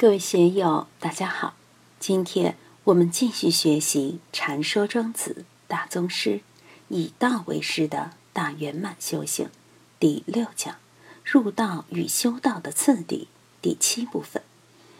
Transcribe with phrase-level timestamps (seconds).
[0.00, 1.54] 各位学友，大家好！
[1.98, 6.42] 今天我们继续学习《禅说庄子》大宗师
[6.86, 9.50] 以道为师的大圆满修行
[9.98, 10.76] 第六讲
[11.26, 13.26] “入道与修道的次第”
[13.60, 14.40] 第七部分。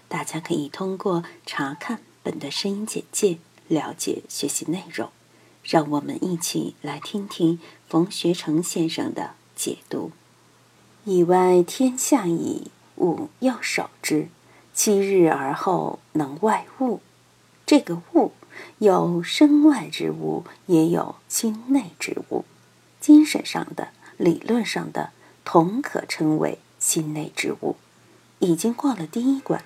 [0.08, 3.38] 大家可以通过查看本段声音简介
[3.68, 5.10] 了解学习内容。
[5.62, 10.10] 让我们一起来听听冯学成先生的解读
[11.06, 14.26] ：“以外天下矣，吾要守之。”
[14.78, 17.00] 七日而后能外物，
[17.66, 18.30] 这个物
[18.78, 22.44] 有身外之物，也有心内之物。
[23.00, 25.10] 精神上的、理论上的，
[25.44, 27.74] 同可称为心内之物。
[28.38, 29.64] 已经过了第一关，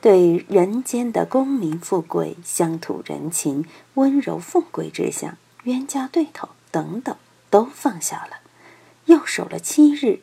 [0.00, 7.16] 对人间的功名富贵、乡土人情、温柔富贵之相、冤家对头等等，
[7.50, 8.36] 都放下了，
[9.06, 10.20] 又守了七日。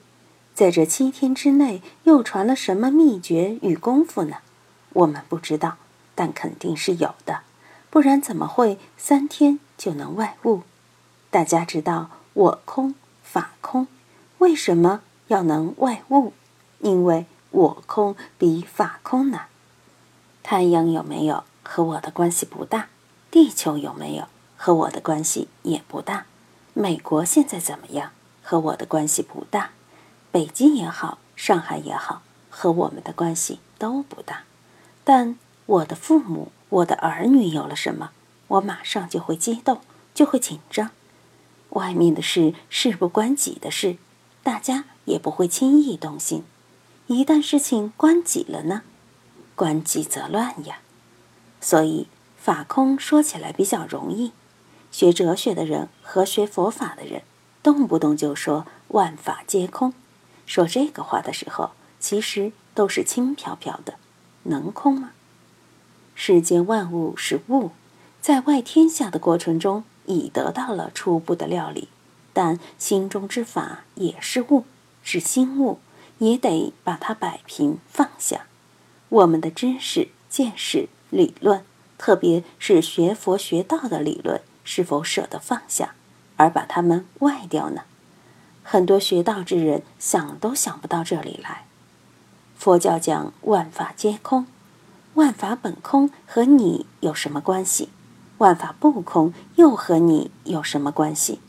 [0.59, 4.40] 在这七天之内，又传了什么秘诀与功夫呢？
[4.91, 5.77] 我们不知道，
[6.16, 7.44] 但肯定是有的，
[7.90, 10.63] 不然怎么会三天就能外悟？
[11.30, 13.87] 大家知道我空法空，
[14.40, 16.34] 为什么要能外悟？
[16.80, 19.46] 因为我空比法空难。
[20.43, 22.90] 太阳有没有和我的关系不大，
[23.32, 24.26] 地球有没有
[24.57, 26.26] 和我的关系也不大，
[26.74, 28.12] 美国现在怎么样
[28.43, 29.70] 和我的关系不大。
[30.32, 34.44] 北京也好，上海也好，和我们的关系都不大。
[35.04, 38.12] 但我的父母、我的儿女有了什么，
[38.48, 39.82] 我马上就会激动，
[40.13, 40.91] 就会紧张。
[41.71, 43.98] 外面的事事不关己的事，
[44.44, 46.43] 大家也不会轻易动心。
[47.08, 48.84] 一旦事情关己了呢？
[49.55, 50.80] 关己则乱呀。
[51.60, 54.32] 所以法空说起来比较容易，
[54.91, 57.24] 学哲学的人和学佛法的人，
[57.64, 59.93] 动不动就说万法皆空。
[60.50, 63.94] 说这个话的时候，其实都是轻飘飘的，
[64.46, 65.12] 能空吗？
[66.16, 67.69] 世间万物是物，
[68.19, 71.88] 在外天下的过程中已得到了初步的料理，
[72.34, 74.66] 但心中之法也是物，
[75.04, 75.78] 是心物，
[76.18, 78.48] 也得把它摆平放下。
[79.09, 81.64] 我们的知识、见识、理论，
[82.00, 85.94] 特别是学佛学道的理论，是否舍得放下，
[86.38, 87.84] 而把它们外掉呢？
[88.72, 91.66] 很多学道之人想都想不到这里来。
[92.56, 94.46] 佛教讲万法皆空，
[95.16, 97.90] 万法本空和你有什么关系？
[98.38, 101.40] 万法不空又和你有什么关系？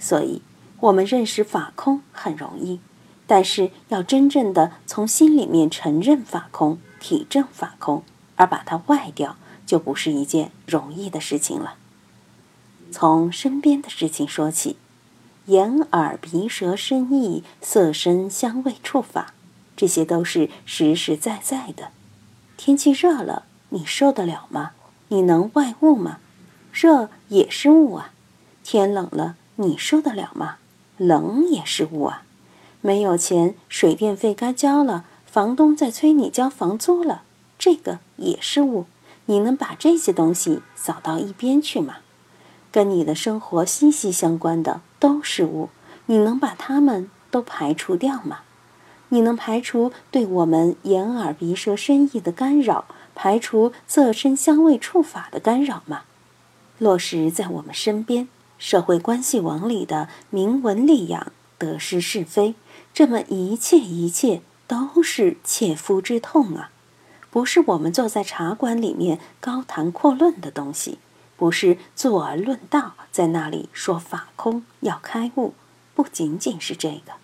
[0.00, 0.42] 所以，
[0.80, 2.80] 我们认识法空很容易，
[3.28, 8.02] 但是要真正的从心里面承认法空、体证法空，
[8.34, 11.74] 而把它外掉，就不是一件容易的事情了。
[12.90, 14.76] 从身边的事情说起。
[15.50, 19.34] 眼耳鼻舌身意色声香味触法，
[19.76, 21.88] 这些都是实实在在的。
[22.56, 24.70] 天气热了，你受得了吗？
[25.08, 26.18] 你能外物吗？
[26.72, 28.12] 热也是物啊。
[28.62, 30.58] 天冷了，你受得了吗？
[30.96, 32.22] 冷也是物啊。
[32.80, 37.22] 没有钱，水电费该交了，房东在催你交房租了，
[37.58, 38.86] 这个也是物。
[39.26, 41.96] 你能把这些东西扫到一边去吗？
[42.70, 45.70] 跟你的生活息息相关的都是物，
[46.06, 48.42] 你能把它们都排除掉吗？
[49.08, 52.84] 你能排除对我们眼耳鼻舌身意的干扰，
[53.16, 56.02] 排除色身香味触法的干扰吗？
[56.78, 62.54] 落实在我们身边社会关系网里的明文利养、得失是非，
[62.94, 66.70] 这么一切一切都是切肤之痛啊！
[67.30, 70.98] 不是我们坐在茶馆里面高谈阔论的东西。
[71.40, 75.54] 不是坐而论道，在那里说法空要开悟，
[75.94, 77.14] 不仅仅是这个。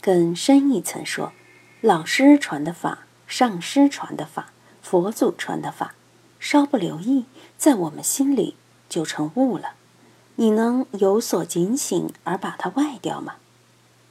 [0.00, 1.32] 更深一层说，
[1.80, 5.94] 老师传的法，上师传的法，佛祖传的法，
[6.38, 7.24] 稍不留意，
[7.58, 8.54] 在我们心里
[8.88, 9.72] 就成悟了。
[10.36, 13.34] 你能有所警醒而把它外掉吗？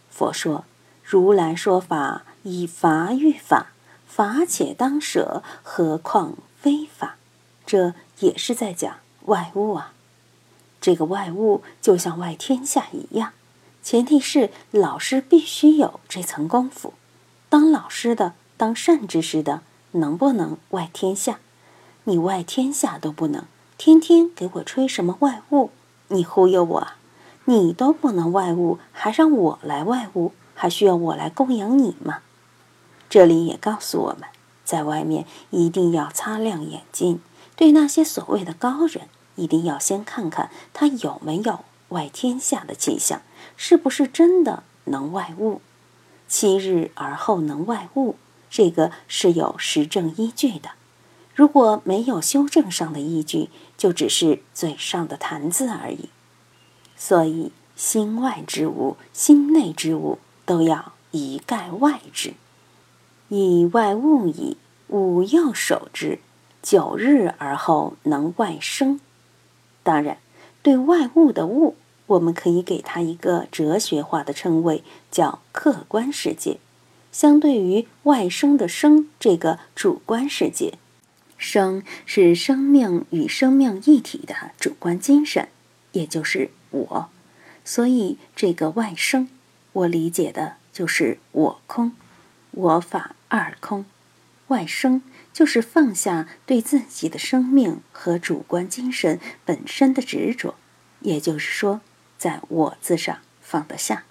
[0.09, 0.65] 佛说，
[1.05, 3.67] 如来说法以法喻法，
[4.05, 7.15] 法且当舍，何况非法？
[7.65, 8.97] 这也是在讲。
[9.25, 9.93] 外物啊，
[10.79, 13.33] 这个外物就像外天下一样，
[13.83, 16.93] 前提是老师必须有这层功夫。
[17.49, 21.39] 当老师的，当善知识的，能不能外天下？
[22.05, 23.45] 你外天下都不能，
[23.77, 25.69] 天天给我吹什么外物？
[26.07, 26.97] 你忽悠我啊！
[27.45, 30.31] 你都不能外物，还让我来外物？
[30.53, 32.19] 还需要我来供养你吗？
[33.09, 34.29] 这里也告诉我们，
[34.63, 37.19] 在外面一定要擦亮眼睛。
[37.55, 43.21] 对那些所谓的高人，一定要先看看他有没有外天下的气象，
[43.55, 45.61] 是不是真的能外物。
[46.27, 48.15] 七日而后能外物，
[48.49, 50.71] 这个是有实证依据的。
[51.35, 56.09] 如果没有修正上的依据，就只是嘴上的谈字而已。
[56.95, 62.33] 所以，心外之物、心内之物都要一概外之。
[63.29, 64.57] 以外物矣，
[64.87, 66.19] 吾又守之。
[66.61, 68.99] 九日而后能外生。
[69.83, 70.17] 当然，
[70.61, 71.75] 对外物的物，
[72.05, 76.57] 我们可以给它一个哲学化的称谓，叫客观世界。
[77.11, 80.75] 相对于外生的生这个主观世界，
[81.37, 85.49] 生是生命与生命一体的主观精神，
[85.91, 87.09] 也就是我。
[87.65, 89.27] 所以这个外生，
[89.73, 91.91] 我理解的就是我空，
[92.51, 93.83] 我法二空。
[94.47, 95.01] 外生
[95.33, 100.55] 就是放下对自己的生命和主观精神本身的执着，
[100.99, 101.81] 也就是说，
[102.17, 104.03] 在我字上放得下，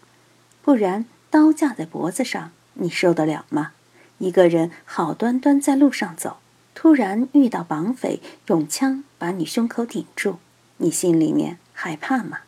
[0.62, 3.72] 不然刀架在脖子上，你受得了吗？
[4.18, 6.38] 一个人好端端在路上走，
[6.74, 10.38] 突然遇到绑匪用枪把你胸口顶住，
[10.78, 12.40] 你心里面害怕吗？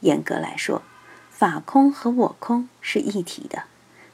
[0.00, 0.82] 严格来说，
[1.30, 3.64] 法空和我空是一体的，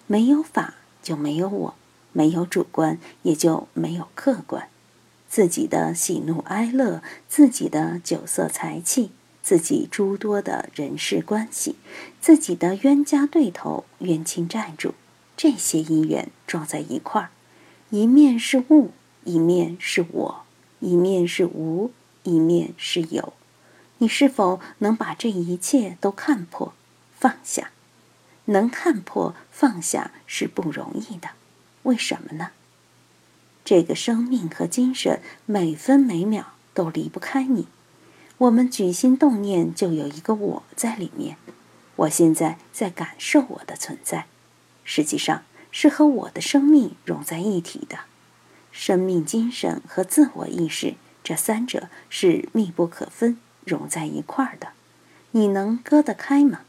[0.06, 1.75] 没有法就没有我。
[2.12, 4.68] 没有主观，也就没有客观。
[5.28, 9.12] 自己的喜怒哀乐，自己的酒色财气，
[9.42, 11.76] 自己诸多的人事关系，
[12.20, 14.94] 自己的冤家对头、冤亲债主，
[15.36, 17.30] 这些因缘撞在一块儿，
[17.90, 18.90] 一面是物，
[19.24, 20.42] 一面是我，
[20.80, 21.92] 一面是无，
[22.24, 23.32] 一面是有。
[23.98, 26.72] 你是否能把这一切都看破、
[27.18, 27.70] 放下？
[28.46, 31.28] 能看破、放下是不容易的。
[31.84, 32.50] 为什么呢？
[33.64, 37.66] 这个生命和精神每分每秒都离不开你。
[38.38, 41.36] 我们举心动念，就有一个我在里面。
[41.96, 44.26] 我现在在感受我的存在，
[44.84, 48.00] 实际上是和我的生命融在一体的。
[48.72, 54.68] 生命、精神和自我意识这三者是密不可分、融在一块儿的。
[55.32, 56.62] 你能割得开吗？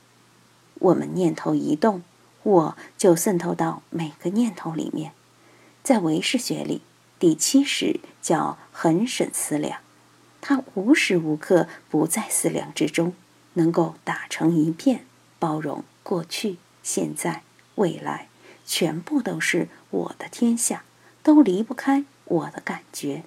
[0.75, 2.03] 我们念头一动。
[2.43, 5.11] 我就渗透到每个念头里面，
[5.83, 6.81] 在唯识学里，
[7.19, 9.79] 第七识叫恒审思量，
[10.41, 13.13] 它无时无刻不在思量之中，
[13.53, 15.05] 能够打成一片，
[15.37, 17.43] 包容过去、现在、
[17.75, 18.27] 未来，
[18.65, 20.83] 全部都是我的天下，
[21.21, 23.23] 都离不开我的感觉。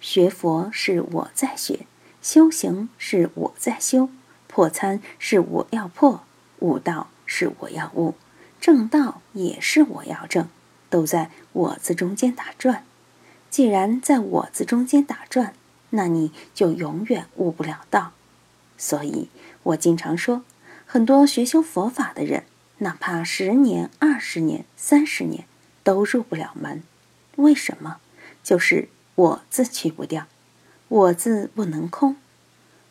[0.00, 1.86] 学佛是我在学，
[2.22, 4.08] 修行是我在修，
[4.48, 6.24] 破参是我要破，
[6.60, 8.14] 悟道是我要悟。
[8.60, 10.48] 正道也是我要正，
[10.90, 12.84] 都在我字中间打转。
[13.48, 15.54] 既然在我字中间打转，
[15.90, 18.12] 那你就永远悟不了道。
[18.76, 19.28] 所以
[19.64, 20.42] 我经常说，
[20.86, 22.44] 很多学修佛法的人，
[22.78, 25.44] 哪怕十年、二十年、三十年，
[25.82, 26.82] 都入不了门。
[27.36, 27.96] 为什么？
[28.42, 30.26] 就是我字去不掉，
[30.88, 32.16] 我字不能空，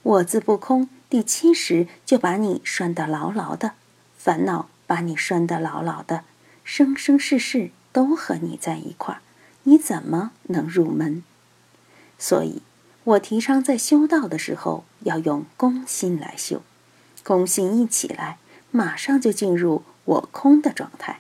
[0.04, 3.74] 我字不空，第七识就把你拴得牢牢的，
[4.18, 4.70] 烦恼。
[4.90, 6.24] 把你拴得牢牢的，
[6.64, 9.22] 生生世世都和你在一块儿，
[9.62, 11.24] 你怎么能入门？
[12.18, 12.64] 所以，
[13.04, 16.64] 我提倡在修道的时候要用公心来修，
[17.24, 18.40] 公心一起来，
[18.72, 21.20] 马上就进入我空的状态。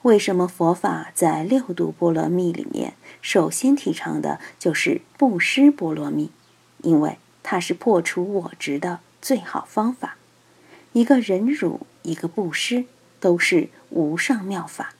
[0.00, 6.30] 为什么佛法在六度波罗蜜里面首先提倡的就是布施波罗蜜？
[6.78, 10.16] 因为它是破除我执的最好方法。
[10.92, 11.86] 一个忍辱。
[12.02, 12.86] 一个布施
[13.20, 14.94] 都是无上妙法，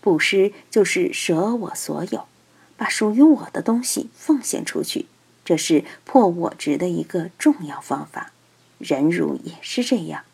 [0.00, 2.26] 布施就是舍我所有，
[2.76, 5.06] 把属于我的东西奉献出去，
[5.44, 8.32] 这是破我执的一个重要方法。
[8.78, 10.24] 忍辱也是这样，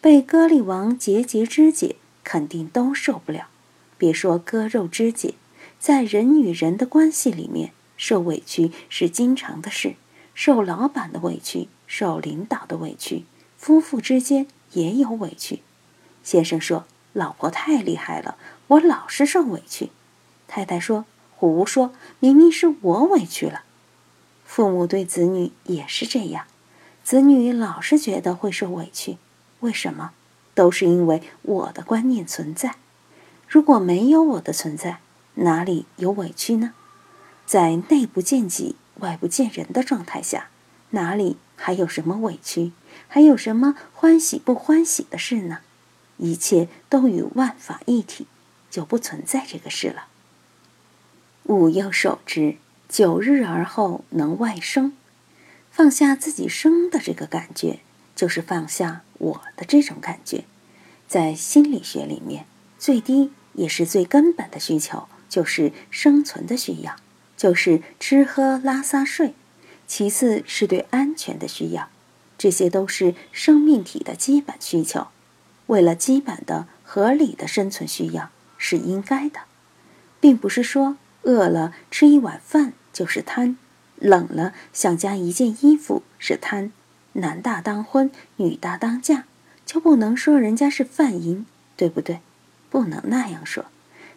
[0.00, 3.48] 被割力王节节肢解，肯定都受不了。
[3.98, 5.34] 别说割肉肢解，
[5.80, 9.96] 在人与人的关系里面，受委屈是经常的事，
[10.32, 13.24] 受老板的委屈，受领导的委屈，
[13.66, 14.46] 夫妇之间。
[14.74, 15.60] 也有委屈，
[16.22, 18.36] 先生说：“老婆太厉害了，
[18.68, 19.90] 我老是受委屈。”
[20.46, 21.04] 太太说
[21.34, 23.64] ：“胡说，明明是我委屈了。”
[24.46, 26.44] 父母对子女也是这样，
[27.02, 29.16] 子女老是觉得会受委屈，
[29.58, 30.12] 为什么？
[30.54, 32.76] 都是因为我的观念存在。
[33.48, 35.00] 如果没有我的存在，
[35.34, 36.74] 哪里有委屈呢？
[37.44, 40.50] 在内不见己、外不见人的状态下，
[40.90, 42.70] 哪里还有什么委屈？
[43.08, 45.58] 还有什么欢喜不欢喜的事呢？
[46.18, 48.26] 一切都与万法一体，
[48.70, 50.06] 就不存在这个事了。
[51.44, 52.56] 吾又守之，
[52.88, 54.94] 九日而后能外生。
[55.70, 57.80] 放下自己生的这个感觉，
[58.14, 60.44] 就是放下我的这种感觉。
[61.06, 62.46] 在心理学里面，
[62.78, 66.96] 最低也是最根本的需求，就是生存的需要，
[67.36, 69.34] 就是吃喝拉撒睡。
[69.86, 71.88] 其次是对安全的需要，
[72.38, 75.08] 这些都是生命体的基本需求。
[75.66, 79.40] 为了基本的、合理的生存需要是应该的，
[80.20, 83.56] 并不是说饿了吃一碗饭就是贪，
[83.96, 86.72] 冷了想加一件衣服是贪，
[87.14, 89.24] 男大当婚，女大当嫁，
[89.64, 91.44] 就不能说人家是犯淫，
[91.76, 92.20] 对不对？
[92.70, 93.66] 不能那样说，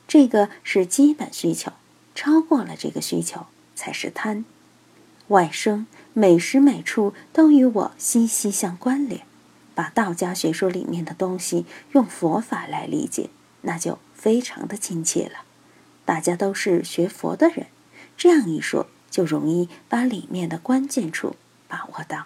[0.08, 1.72] 这个是基本需求，
[2.14, 4.46] 超过了这个需求才是贪。
[5.30, 9.22] 外生每时每处都与我息息相关联。
[9.74, 13.30] 把道家学说里面的东西用佛法来理解，
[13.62, 15.46] 那就非常的亲切了。
[16.04, 17.68] 大家都是学佛的人，
[18.18, 21.38] 这样一说就容易把里面的关键处
[21.70, 22.26] 把握到。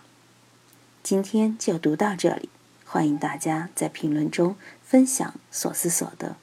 [1.03, 2.49] 今天就读到这里，
[2.85, 6.37] 欢迎大家在评论中分享所思所得。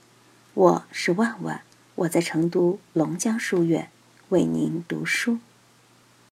[0.54, 1.62] 我是万万，
[1.96, 3.90] 我在成都龙江书院
[4.28, 5.38] 为您读书。